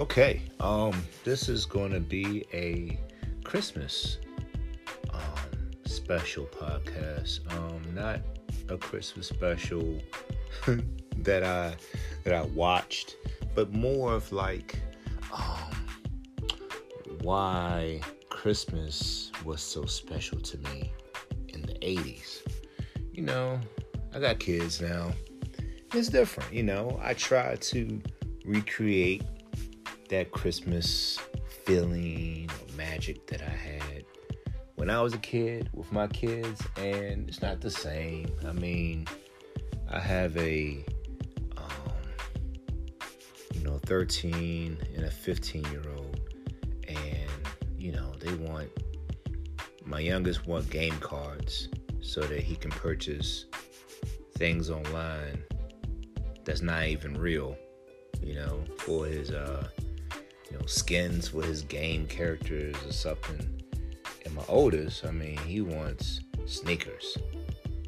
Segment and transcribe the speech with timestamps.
[0.00, 2.98] Okay, um, this is going to be a
[3.44, 4.16] Christmas
[5.12, 7.40] um, special podcast.
[7.54, 8.20] Um, not
[8.70, 10.00] a Christmas special
[11.18, 11.76] that I
[12.24, 13.16] that I watched,
[13.54, 14.80] but more of like
[15.34, 15.70] um,
[17.20, 20.94] why Christmas was so special to me
[21.48, 22.38] in the '80s.
[23.12, 23.60] You know,
[24.14, 25.12] I got kids now.
[25.92, 26.98] It's different, you know.
[27.02, 28.00] I try to
[28.46, 29.24] recreate
[30.10, 31.18] that Christmas
[31.64, 34.04] feeling or magic that I had
[34.74, 38.30] when I was a kid with my kids, and it's not the same.
[38.46, 39.06] I mean,
[39.90, 40.84] I have a
[41.56, 41.92] um,
[43.54, 46.20] you know 13 and a 15 year old,
[46.88, 47.30] and
[47.78, 48.68] you know they want
[49.84, 51.68] my youngest want game cards
[52.00, 53.44] so that he can purchase
[54.38, 55.44] things online
[56.44, 57.56] that's not even real,
[58.22, 59.68] you know, for his uh
[60.50, 63.62] you know skins for his game characters or something.
[64.24, 67.16] And my oldest, I mean, he wants sneakers.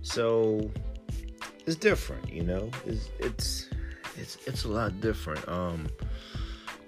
[0.03, 0.71] So
[1.67, 2.71] it's different, you know.
[2.87, 3.69] It's it's
[4.17, 5.47] it's it's a lot different.
[5.49, 5.89] Um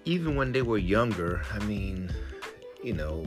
[0.05, 2.13] even when they were younger, I mean,
[2.83, 3.25] you know,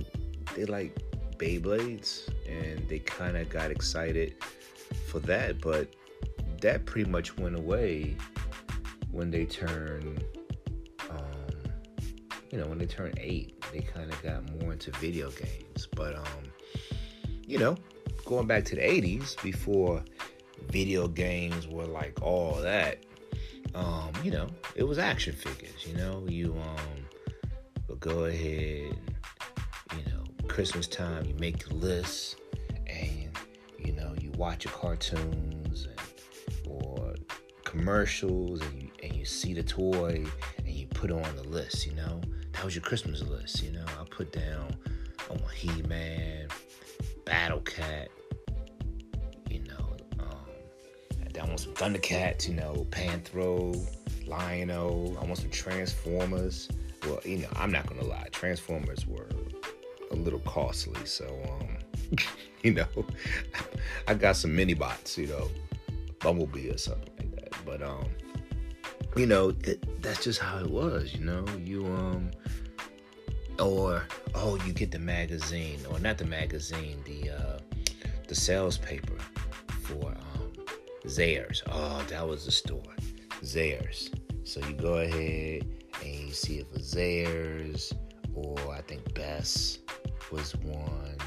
[0.55, 0.95] they like
[1.37, 4.35] Beyblades and they kind of got excited
[5.07, 5.87] for that, but
[6.61, 8.15] that pretty much went away
[9.11, 10.23] when they turned,
[12.57, 13.53] you know, when they turned eight.
[13.71, 15.87] They kind of got more into video games.
[15.95, 16.43] But, um,
[17.45, 17.77] you know,
[18.25, 20.03] going back to the 80s before
[20.71, 23.03] video games were like all that,
[23.75, 27.05] um, you know, it was action figures, you know, you, um,
[27.87, 28.97] would go ahead
[29.95, 32.37] you know, Christmas time, you make your lists
[32.87, 33.29] and,
[33.77, 37.13] you know, you watch your cartoons and or
[37.63, 40.25] commercials and you, and you see the toy
[40.57, 42.19] and you put it on the list, you know?
[42.57, 43.85] That was your Christmas list, you know?
[43.85, 44.75] I put down
[45.29, 46.47] on my He Man,
[47.23, 48.09] Battle Cat,
[49.47, 50.47] you know, um,
[51.39, 53.79] I want some Thundercats, you know, Panthro,
[54.27, 56.67] Lion-O, I want some Transformers.
[57.03, 59.29] Well, you know, I'm not gonna lie, Transformers were
[60.09, 61.27] a little costly, so
[61.61, 62.17] um,
[62.63, 62.87] you know,
[64.07, 65.47] I got some mini bots, you know,
[66.21, 67.53] Bumblebee or something like that.
[67.67, 68.07] But um,
[69.17, 71.13] you know, it, that's just how it was.
[71.13, 72.31] You know, you um,
[73.59, 74.03] or
[74.35, 77.59] oh, you get the magazine or not the magazine, the uh,
[78.27, 79.17] the sales paper
[79.81, 80.51] for um,
[81.07, 81.63] Zayre's.
[81.71, 82.95] Oh, that was the store,
[83.43, 84.11] Zayre's.
[84.43, 85.67] So you go ahead
[86.01, 87.93] and you see if it for Zayre's,
[88.35, 89.79] or I think Best
[90.31, 91.17] was one.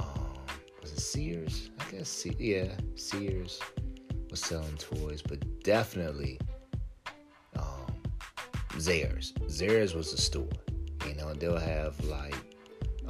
[0.00, 0.36] Um,
[0.82, 1.70] was it Sears?
[1.78, 3.60] I guess, yeah, Sears
[4.30, 6.38] was selling toys, but definitely
[8.84, 9.32] Zayre's.
[9.48, 10.46] Zayre's was a store,
[11.06, 12.36] you know, and they'll have like,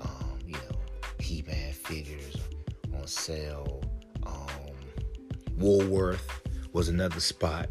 [0.01, 0.79] um, you know,
[1.19, 2.37] He-Man figures
[2.97, 3.83] on sale.
[4.25, 4.77] Um,
[5.59, 6.43] Woolworth
[6.73, 7.69] was another spot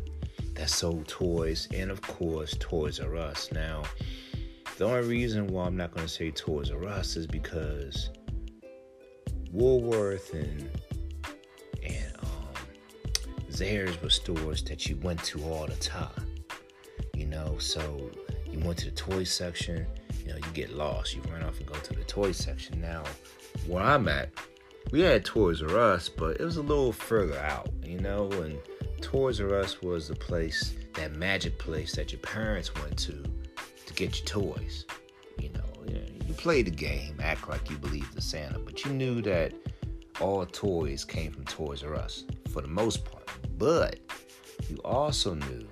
[0.55, 3.49] that sold toys, and of course, Toys R Us.
[3.53, 3.83] Now,
[4.77, 8.09] the only reason why I'm not going to say Toys R Us is because
[9.53, 10.69] Woolworth and
[13.49, 16.32] Zayre's were stores that you went to all the time.
[17.23, 18.11] You know, so
[18.51, 19.87] you went to the toy section,
[20.25, 21.15] you know, you get lost.
[21.15, 22.81] You run off and go to the toy section.
[22.81, 23.05] Now,
[23.65, 24.29] where I'm at,
[24.91, 28.59] we had Toys R Us, but it was a little further out, you know, and
[28.99, 33.23] Toys R Us was the place, that magic place that your parents went to
[33.85, 34.83] to get your toys.
[35.39, 35.95] You know,
[36.27, 39.53] you played the game, act like you believed in Santa, but you knew that
[40.19, 43.29] all toys came from Toys R Us for the most part.
[43.57, 43.97] But
[44.69, 45.65] you also knew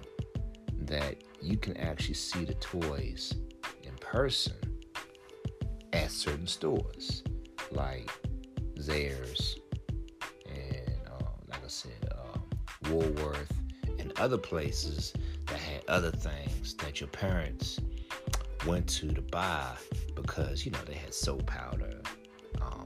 [0.83, 3.33] that you can actually see the toys
[3.83, 4.55] in person
[5.93, 7.23] at certain stores
[7.71, 8.09] like
[8.79, 9.57] Zayre's
[10.47, 12.43] and, um, like I said, um,
[12.89, 13.53] Woolworth
[13.99, 15.13] and other places
[15.47, 17.79] that had other things that your parents
[18.65, 19.73] went to to buy
[20.15, 22.01] because, you know, they had soap powder,
[22.61, 22.85] um,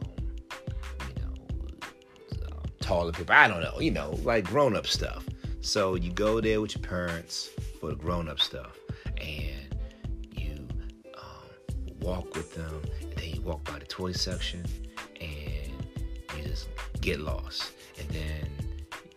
[1.07, 2.47] you know,
[2.79, 3.33] toilet paper.
[3.33, 5.25] I don't know, you know, like grown up stuff.
[5.61, 7.49] So you go there with your parents
[7.85, 8.79] for the grown up stuff,
[9.21, 9.75] and
[10.31, 10.67] you
[11.15, 14.65] um, walk with them, and then you walk by the toy section,
[15.21, 15.71] and
[16.35, 16.67] you just
[17.01, 18.49] get lost, and then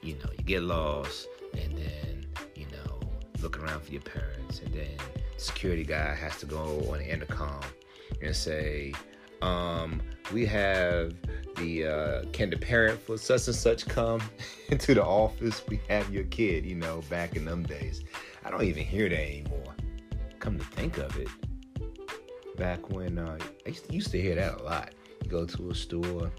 [0.03, 3.01] you know you get lost, and then you know
[3.41, 4.97] look around for your parents, and then
[5.39, 7.63] security guy has to go on the intercom
[8.21, 8.93] and say,
[9.41, 11.15] um, "We have."
[11.59, 14.21] the uh, can the parent for such and such come
[14.69, 15.63] into the office?
[15.69, 18.05] We have your kid, you know, back in them days.
[18.49, 19.75] I don't even hear that anymore.
[20.39, 21.29] come to think of it,
[22.57, 23.37] back when uh,
[23.67, 24.95] I used to, hear that a lot.
[25.23, 26.33] You go to a store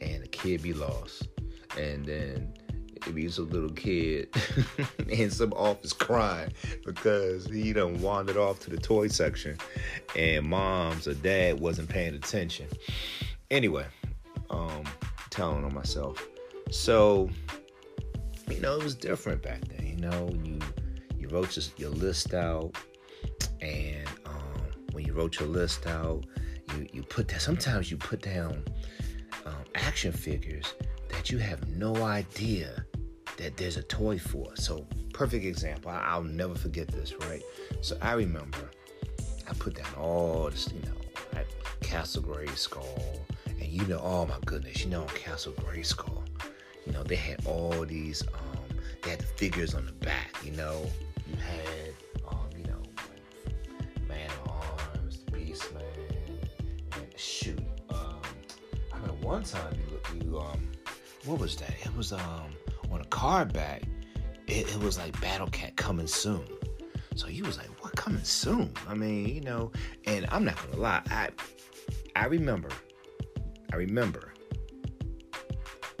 [0.00, 1.28] and a kid be lost,
[1.76, 2.54] and then
[2.96, 4.34] it be some little kid
[5.08, 6.54] in some office crying
[6.86, 9.58] because he done wandered off to the toy section,
[10.16, 12.66] and mom's or dad wasn't paying attention.
[13.50, 13.84] Anyway,
[14.48, 14.84] um,
[15.28, 16.26] telling on myself.
[16.70, 17.28] So,
[18.48, 19.86] you know, it was different back then.
[19.86, 20.58] You know, you
[21.32, 22.72] wrote your, your list out,
[23.60, 24.62] and um,
[24.92, 26.24] when you wrote your list out,
[26.74, 27.42] you you put that.
[27.42, 28.64] Sometimes you put down
[29.46, 30.74] um, action figures
[31.08, 32.84] that you have no idea
[33.36, 34.54] that there's a toy for.
[34.56, 35.90] So, perfect example.
[35.90, 37.14] I, will never forget this.
[37.14, 37.42] Right.
[37.80, 38.70] So I remember
[39.48, 41.46] I put down all this, you know, at
[41.80, 46.22] Castle Grayskull, and you know, oh my goodness, you know, Castle Grayskull,
[46.86, 48.22] you know, they had all these.
[48.22, 50.36] Um, they had the figures on the back.
[50.44, 50.86] You know,
[59.32, 60.68] one time you you um
[61.24, 61.70] what was that?
[61.86, 62.52] It was um
[62.90, 63.82] on a card back.
[64.46, 66.44] It, it was like Battle Cat coming soon.
[67.14, 69.72] So he was like, "What coming soon?" I mean, you know,
[70.04, 71.00] and I'm not gonna lie.
[71.10, 71.30] I
[72.14, 72.68] I remember,
[73.72, 74.34] I remember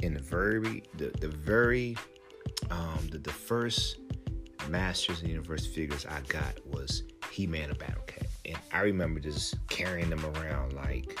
[0.02, 1.96] in the very the the very
[2.70, 3.96] um the, the first
[4.68, 9.20] Masters the Universe figures I got was He Man and Battle Cat, and I remember
[9.20, 11.18] just carrying them around like,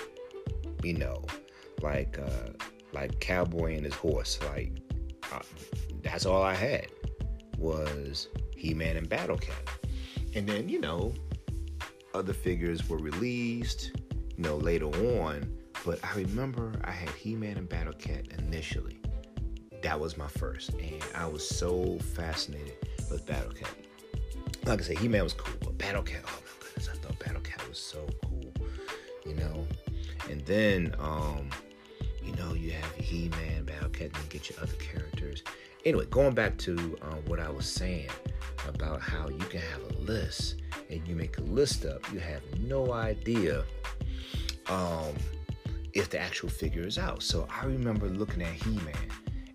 [0.82, 1.24] you know,
[1.82, 2.52] like uh,
[2.92, 4.38] like cowboy and his horse.
[4.50, 4.72] Like
[5.32, 5.40] uh,
[6.02, 6.86] that's all I had
[7.58, 9.68] was He-Man and Battle Cat,
[10.34, 11.14] and then you know
[12.14, 13.92] other figures were released,
[14.36, 14.86] you know later
[15.18, 15.58] on.
[15.84, 19.00] But I remember I had He-Man and Battle Cat initially.
[19.82, 22.76] That was my first, and I was so fascinated
[23.10, 23.74] with Battle Cat.
[24.64, 27.40] Like I said, He-Man was cool, but Battle Cat, oh my goodness, I thought Battle
[27.40, 28.52] Cat was so cool,
[29.26, 29.66] you know.
[30.30, 31.50] And then um,
[32.32, 35.42] you know, you have He Man, Cat, and get your other characters.
[35.84, 38.08] Anyway, going back to uh, what I was saying
[38.68, 42.42] about how you can have a list and you make a list up, you have
[42.60, 43.64] no idea
[44.68, 45.14] um,
[45.92, 47.22] if the actual figure is out.
[47.22, 48.94] So I remember looking at He Man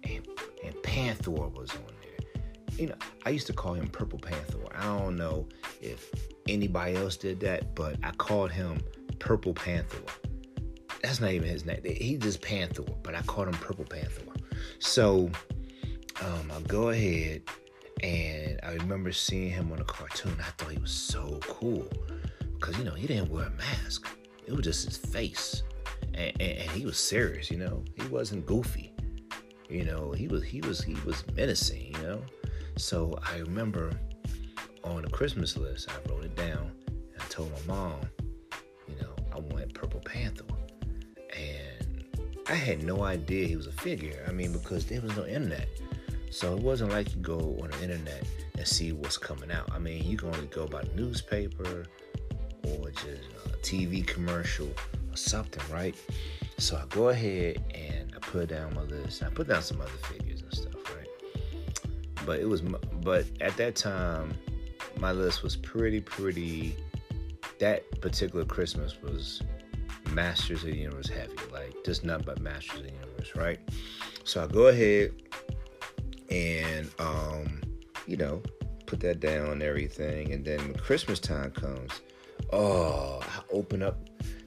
[0.04, 0.28] and,
[0.64, 2.44] and Panthor was on there.
[2.78, 2.96] You know,
[3.26, 4.60] I used to call him Purple Panther.
[4.76, 5.48] I don't know
[5.82, 6.12] if
[6.48, 8.80] anybody else did that, but I called him
[9.20, 10.08] Purple Panthor
[11.02, 11.82] that's not even his name.
[11.84, 14.22] He just Panther, but I called him Purple Panther.
[14.80, 15.30] So
[16.22, 17.44] um, I'll go ahead
[18.04, 20.36] and I remember seeing him on a cartoon.
[20.40, 21.88] I thought he was so cool
[22.54, 24.08] because you know he didn't wear a mask.
[24.46, 25.64] It was just his face,
[26.14, 27.52] and, and, and he was serious.
[27.52, 28.94] You know, he wasn't goofy.
[29.70, 31.96] You know, he was he was he was menacing.
[31.96, 32.22] You know,
[32.78, 33.92] so I remember
[34.84, 38.00] on the Christmas list, I wrote it down and I told my mom,
[38.88, 40.46] you know, I want Purple Panther.
[42.50, 44.24] I had no idea he was a figure.
[44.28, 45.68] I mean, because there was no internet.
[46.30, 48.24] So it wasn't like you go on the internet
[48.58, 49.70] and see what's coming out.
[49.74, 51.86] I mean, you can only go by newspaper
[52.64, 55.96] or just a TV commercial or something, right?
[56.58, 59.24] So I go ahead and I put down my list.
[59.24, 61.08] I put down some other figures and stuff, right?
[62.26, 64.34] But it was, but at that time,
[65.00, 66.78] my list was pretty, pretty.
[67.60, 69.42] That particular Christmas was
[70.14, 73.60] Masters of the Universe heavy, like just not but Masters of the Universe, right?
[74.24, 75.12] So I go ahead
[76.30, 77.62] and um,
[78.06, 78.42] you know,
[78.86, 82.02] put that down and everything, and then when Christmas time comes,
[82.52, 83.98] oh, I open up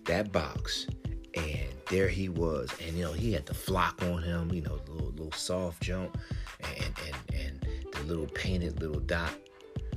[0.05, 0.87] that box
[1.35, 4.79] and there he was, and you know he had the flock on him, you know,
[4.79, 6.19] the little little soft jump,
[6.62, 9.33] and and and the little painted little dot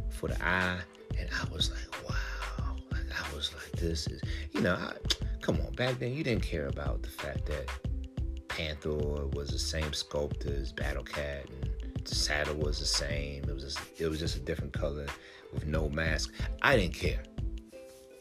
[0.09, 0.79] for the eye,
[1.17, 4.93] and I was like, wow, I was like, this is, you know, I,
[5.43, 7.69] come on, back then you didn't care about the fact that
[8.47, 13.43] Panther was the same sculpt as Battle Cat and the saddle was the same.
[13.43, 15.05] It was just, it was just a different color
[15.53, 16.33] with no mask.
[16.61, 17.21] I didn't care.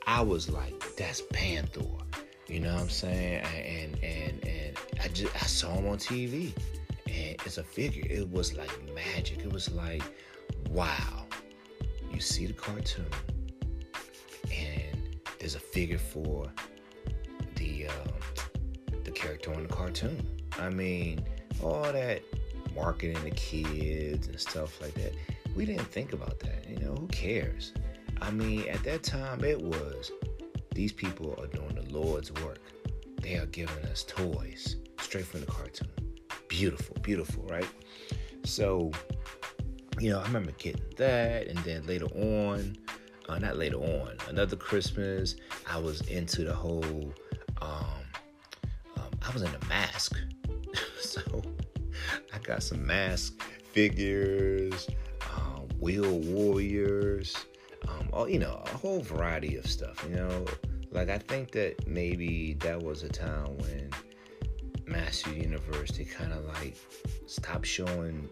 [0.04, 1.82] I was like, that's Panther.
[2.48, 3.44] You know what I'm saying?
[3.44, 6.52] And and and I just I saw him on TV.
[7.06, 8.04] And it's a figure.
[8.10, 9.44] It was like magic.
[9.44, 10.02] It was like,
[10.70, 11.24] wow.
[12.12, 13.06] You see the cartoon
[14.50, 16.50] and there's a figure for
[17.62, 20.26] the um, the character on the cartoon.
[20.58, 21.24] I mean,
[21.62, 22.22] all that
[22.74, 25.12] marketing to kids and stuff like that.
[25.54, 26.66] We didn't think about that.
[26.68, 27.72] You know, who cares?
[28.20, 30.12] I mean, at that time, it was
[30.74, 32.60] these people are doing the Lord's work.
[33.20, 35.90] They are giving us toys straight from the cartoon.
[36.48, 37.68] Beautiful, beautiful, right?
[38.44, 38.90] So,
[40.00, 42.76] you know, I remember getting that, and then later on,
[43.28, 45.36] uh, not later on, another Christmas,
[45.68, 47.12] I was into the whole,
[47.62, 47.84] um,
[48.96, 50.16] um I was in a mask.
[51.00, 51.42] so
[52.32, 53.44] I got some M.A.S.K.
[53.72, 54.88] figures,
[55.36, 57.36] um, Wheeled Warriors,
[57.88, 60.44] um, all, you know, a whole variety of stuff, you know.
[60.90, 63.90] Like I think that maybe that was a time when
[64.86, 66.76] Master Universe they kind of like
[67.26, 68.28] stopped showing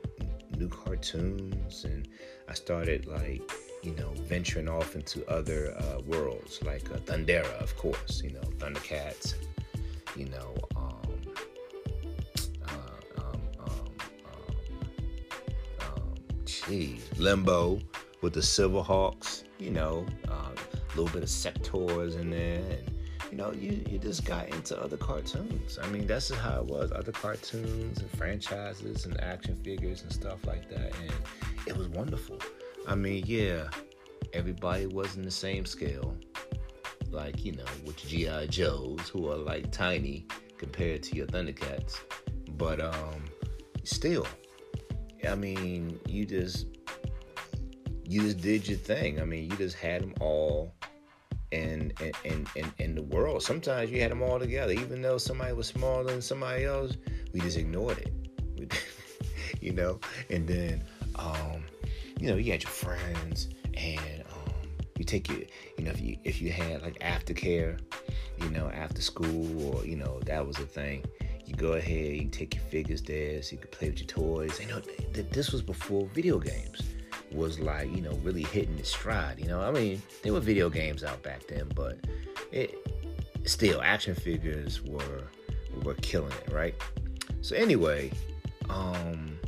[0.56, 2.06] new cartoons, and
[2.48, 3.50] I started like
[3.82, 8.40] you know venturing off into other uh, worlds like uh, Thundera, of course, you know
[8.58, 9.34] Thundercats,
[10.16, 10.54] you know.
[10.76, 10.96] Um,
[12.66, 13.92] uh, um, um,
[15.80, 17.80] um, geez, Limbo
[18.20, 22.90] with the Silverhawks, you know, uh, a little bit of Sectaurs in there, and
[23.30, 25.78] you know, you, you just got into other cartoons.
[25.80, 26.90] I mean, that's just how it was.
[26.90, 30.92] Other cartoons and franchises and action figures and stuff like that.
[31.00, 31.12] And
[31.66, 32.38] it was wonderful.
[32.90, 33.68] I mean, yeah,
[34.32, 36.16] everybody wasn't the same scale.
[37.08, 38.46] Like, you know, with G.I.
[38.46, 40.26] Joes, who are like tiny
[40.58, 42.00] compared to your Thundercats.
[42.56, 43.26] But um
[43.84, 44.26] still,
[45.26, 46.66] I mean, you just
[48.04, 49.20] you just did your thing.
[49.20, 50.74] I mean, you just had them all
[51.52, 51.92] in
[52.24, 53.44] in, in, in the world.
[53.44, 56.96] Sometimes you had them all together, even though somebody was smaller than somebody else.
[57.32, 58.74] We just ignored it,
[59.60, 60.00] you know.
[60.28, 60.82] And then,
[61.14, 61.64] um,
[62.20, 64.52] you know, you had your friends, and um,
[64.98, 65.38] you take your,
[65.78, 67.80] you know, if you if you had like aftercare,
[68.38, 71.04] you know, after school, or you know, that was a thing.
[71.46, 74.60] You go ahead, you take your figures there, so you could play with your toys.
[74.60, 74.80] You know,
[75.32, 76.82] this was before video games
[77.32, 79.40] was like, you know, really hitting its stride.
[79.40, 81.98] You know, I mean, there were video games out back then, but
[82.52, 82.86] it
[83.44, 85.24] still action figures were
[85.82, 86.74] were killing it, right?
[87.40, 88.12] So anyway,
[88.68, 89.39] um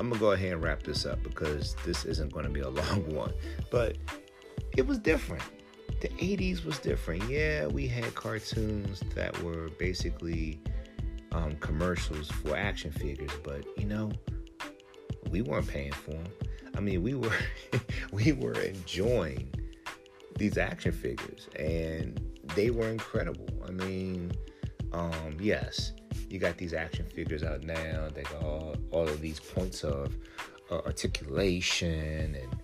[0.00, 3.14] I'm gonna go ahead and wrap this up because this isn't gonna be a long
[3.14, 3.32] one.
[3.70, 3.96] But
[4.76, 5.42] it was different.
[6.00, 7.28] The 80s was different.
[7.28, 10.60] Yeah, we had cartoons that were basically
[11.32, 14.12] um, commercials for action figures, but you know,
[15.30, 16.26] we weren't paying for them.
[16.76, 17.36] I mean, we were
[18.12, 19.52] we were enjoying
[20.36, 22.20] these action figures, and
[22.54, 23.48] they were incredible.
[23.66, 24.32] I mean,
[24.92, 25.92] um, yes,
[26.28, 28.08] you got these action figures out now.
[28.14, 30.14] They got all, all of these points of
[30.70, 32.56] uh, articulation and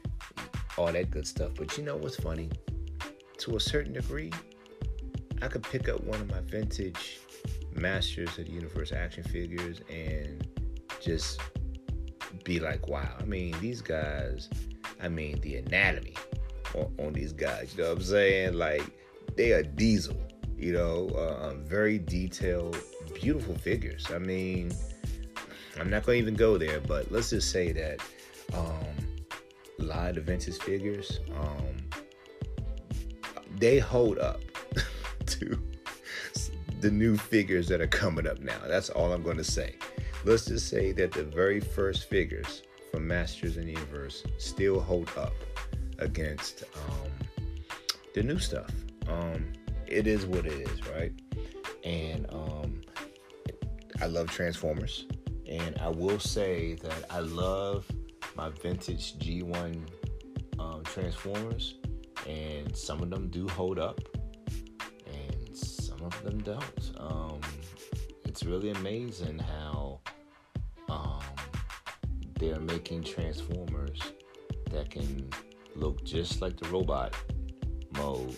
[0.77, 1.53] all that good stuff.
[1.57, 2.51] But you know what's funny?
[3.39, 4.33] To a certain degree,
[5.43, 7.21] I could pick up one of my vintage
[7.75, 10.47] Masters of the Universe action figures and
[11.01, 11.41] just
[12.45, 13.15] be like, wow.
[13.19, 14.49] I mean, these guys,
[15.03, 16.15] I mean, the anatomy
[16.75, 18.55] on, on these guys, you know what I'm saying?
[18.55, 18.85] Like,
[19.37, 20.17] they are diesel,
[20.57, 22.79] you know, uh, um, very detailed,
[23.15, 24.07] beautiful figures.
[24.13, 24.73] I mean,
[25.79, 28.01] I'm not going to even go there, but let's just say that
[28.53, 28.85] um,
[29.81, 31.89] a lot of the vintage figures, um,
[33.59, 34.41] they hold up
[35.27, 35.59] to
[36.81, 38.59] the new figures that are coming up now.
[38.67, 39.77] That's all I'm going to say
[40.25, 45.11] let's just say that the very first figures from Masters in the Universe still hold
[45.17, 45.35] up
[45.99, 47.11] against um,
[48.15, 48.71] the new stuff.
[49.07, 49.53] Um,
[49.87, 51.13] it is what it is, right?
[51.85, 52.81] And um,
[54.05, 55.07] I love Transformers,
[55.49, 57.91] and I will say that I love
[58.37, 59.81] my vintage G1
[60.59, 61.77] um, Transformers,
[62.29, 63.99] and some of them do hold up,
[65.07, 66.93] and some of them don't.
[66.99, 67.41] Um,
[68.27, 70.01] it's really amazing how
[72.39, 74.03] they are making transformers
[74.71, 75.31] that can
[75.77, 77.15] look just like the robot
[77.97, 78.37] mode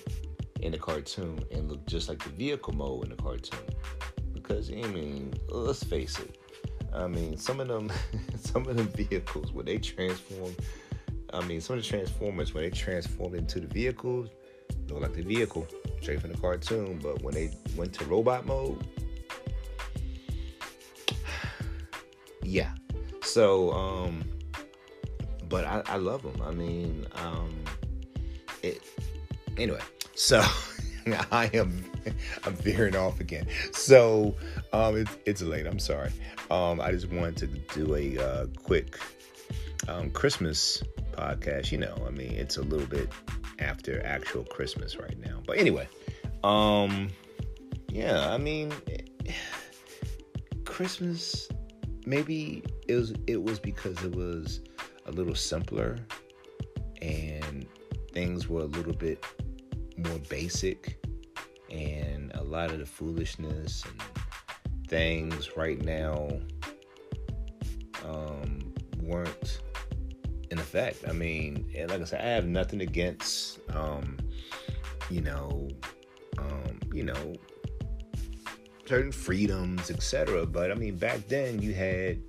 [0.61, 3.59] in the cartoon and look just like the vehicle mode in the cartoon.
[4.47, 6.39] Because I mean, let's face it.
[6.95, 7.91] I mean, some of them,
[8.37, 10.55] some of them vehicles when they transform.
[11.33, 14.29] I mean, some of the transformers when they transform into the vehicles,
[14.89, 15.67] look like the vehicle
[16.01, 17.01] straight from the cartoon.
[17.03, 18.87] But when they went to robot mode,
[22.43, 22.73] yeah,
[23.23, 24.25] so, um,
[25.49, 26.41] but I, I love them.
[26.43, 27.53] I mean, um,
[28.63, 28.81] it.
[29.59, 29.81] Anyway,
[30.15, 30.45] so
[31.31, 31.85] I am
[32.45, 33.47] I'm veering off again.
[33.73, 34.35] So
[34.73, 35.67] um, it's it's late.
[35.67, 36.13] I'm sorry.
[36.51, 38.99] Um, I just wanted to do a uh, quick
[39.89, 40.83] um, Christmas
[41.13, 41.71] podcast.
[41.71, 43.09] You know, I mean, it's a little bit
[43.59, 45.41] after actual Christmas right now.
[45.47, 45.89] But anyway,
[46.43, 47.09] um,
[47.89, 48.73] yeah, I mean,
[50.65, 51.49] Christmas
[52.07, 54.61] maybe it was it was because it was
[55.07, 55.99] a little simpler
[57.03, 57.67] and
[58.13, 59.23] things were a little bit
[59.97, 61.03] more basic
[61.71, 66.29] and a lot of the foolishness and things right now
[68.05, 69.61] um, weren't
[70.51, 71.05] in effect.
[71.09, 74.17] I mean, like I said, I have nothing against, um,
[75.11, 75.69] you know,
[76.39, 77.35] um, you know,
[78.87, 80.47] certain freedoms, etc.
[80.47, 82.23] But I mean, back then you had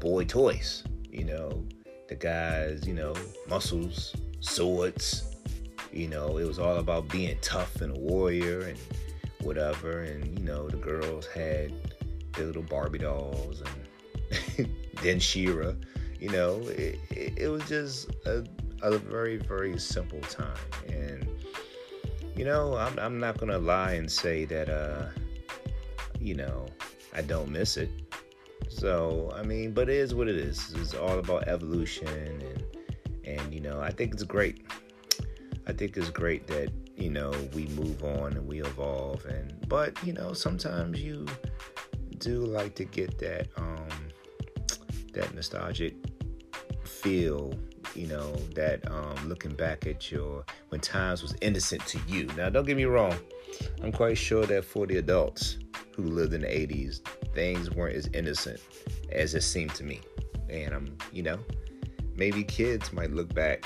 [0.00, 0.84] boy toys.
[1.10, 1.64] You know,
[2.08, 3.14] the guys, you know,
[3.48, 5.35] muscles, swords.
[5.96, 8.78] You know, it was all about being tough and a warrior and
[9.40, 10.02] whatever.
[10.02, 11.72] And you know, the girls had
[12.34, 14.68] their little Barbie dolls and
[15.02, 15.72] then She-Ra.
[16.20, 18.44] You know, it, it, it was just a,
[18.82, 20.56] a very, very simple time.
[20.88, 21.26] And,
[22.36, 25.06] you know, I'm, I'm not going to lie and say that, uh,
[26.20, 26.66] you know,
[27.14, 27.88] I don't miss it.
[28.68, 30.74] So, I mean, but it is what it is.
[30.76, 32.64] It's all about evolution and,
[33.24, 34.62] and, you know, I think it's great.
[35.66, 39.96] I think it's great that, you know, we move on and we evolve and, but,
[40.04, 41.26] you know, sometimes you
[42.18, 43.88] do like to get that, um,
[45.12, 45.94] that nostalgic
[46.84, 47.52] feel
[47.94, 52.26] you know that um, looking back at your when times was innocent to you.
[52.36, 53.16] Now don't get me wrong
[53.82, 55.58] i'm quite sure that for the adults
[55.94, 57.00] who lived in the 80s
[57.34, 58.60] things weren't as innocent
[59.12, 60.00] as it seemed to me.
[60.48, 61.38] And i'm you know
[62.16, 63.64] maybe kids might look back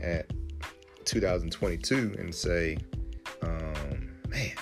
[0.00, 0.30] at
[1.04, 2.78] 2022 and say
[3.42, 4.52] um, man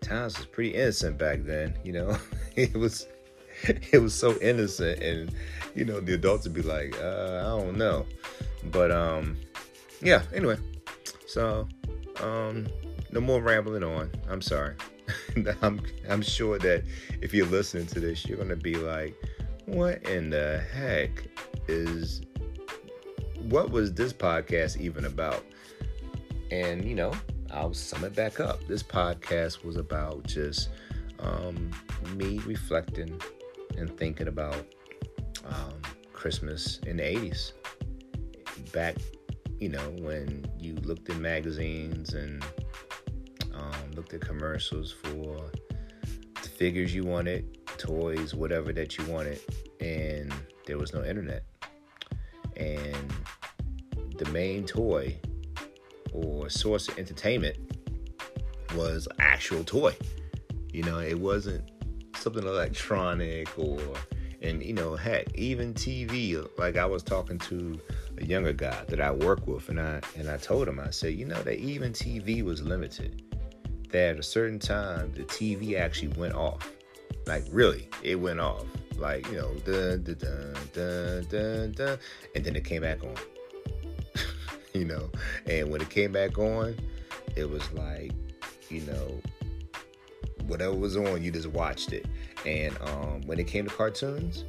[0.00, 2.16] times was pretty innocent back then you know?
[2.56, 3.06] It was
[3.64, 5.34] it was so innocent and
[5.74, 8.04] you know the adults would be like uh, i don't know.
[8.64, 9.36] But um
[10.02, 10.56] yeah anyway.
[11.26, 11.68] So
[12.20, 12.66] um
[13.12, 14.10] no more rambling on.
[14.28, 14.74] I'm sorry.
[15.62, 16.84] I'm i'm sure that
[17.22, 19.14] if you're listening to this you're gonna be like
[19.66, 21.24] what in the heck
[21.68, 22.22] is
[23.50, 25.44] what was this podcast even about
[26.50, 27.12] and you know
[27.52, 30.70] i'll sum it back up this podcast was about just
[31.18, 31.70] um,
[32.16, 33.20] me reflecting
[33.76, 34.64] and thinking about
[35.44, 35.74] um,
[36.12, 37.52] Christmas in the 80s.
[38.72, 38.96] Back,
[39.58, 42.44] you know, when you looked in magazines and
[43.54, 45.50] um, looked at commercials for
[46.42, 49.40] the figures you wanted, toys, whatever that you wanted,
[49.80, 50.32] and
[50.66, 51.44] there was no internet.
[52.56, 53.12] And
[54.20, 55.16] the main toy
[56.12, 57.56] or source of entertainment
[58.76, 59.96] was actual toy.
[60.72, 61.64] You know, it wasn't
[62.16, 63.80] something electronic or
[64.42, 67.78] and you know heck even tv like i was talking to
[68.18, 71.14] a younger guy that i work with and i and i told him i said
[71.14, 73.22] you know that even tv was limited.
[73.90, 76.70] That at a certain time the tv actually went off.
[77.26, 78.64] Like really it went off.
[78.96, 81.98] Like you know dun, dun, dun, dun, dun, dun,
[82.34, 83.14] and then it came back on
[84.74, 85.10] you know
[85.46, 86.76] and when it came back on
[87.36, 88.12] it was like
[88.68, 89.20] you know
[90.50, 92.06] whatever was on, you just watched it.
[92.44, 94.44] And um, when it came to cartoons,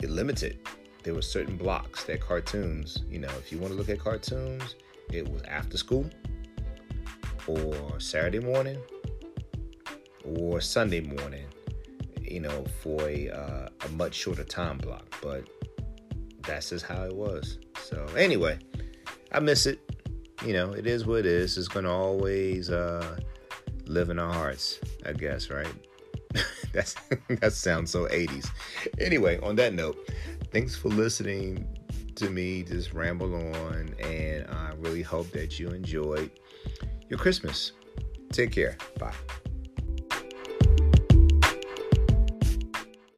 [0.00, 0.58] it limited.
[1.02, 4.76] There were certain blocks that cartoons, you know, if you want to look at cartoons,
[5.10, 6.08] it was after school
[7.46, 8.78] or Saturday morning
[10.24, 11.46] or Sunday morning,
[12.20, 15.04] you know, for a, uh, a much shorter time block.
[15.22, 15.48] But
[16.42, 17.58] that's just how it was.
[17.82, 18.58] So anyway,
[19.34, 19.80] I miss it.
[20.46, 21.58] You know, it is what it is.
[21.58, 23.18] It's gonna always uh,
[23.86, 25.66] live in our hearts, I guess, right?
[26.72, 26.94] That's
[27.40, 28.48] that sounds so 80s.
[29.00, 30.08] Anyway, on that note,
[30.52, 31.66] thanks for listening
[32.16, 36.30] to me just ramble on and I really hope that you enjoyed
[37.08, 37.72] your Christmas.
[38.30, 38.76] Take care.
[38.98, 39.14] Bye.